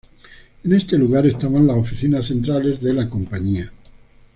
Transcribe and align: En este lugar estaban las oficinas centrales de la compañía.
En 0.63 0.73
este 0.73 0.97
lugar 0.97 1.27
estaban 1.27 1.67
las 1.67 1.77
oficinas 1.77 2.25
centrales 2.25 2.81
de 2.81 2.91
la 2.91 3.07
compañía. 3.07 3.71